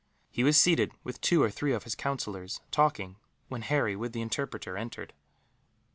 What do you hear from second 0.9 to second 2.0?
with two or three of his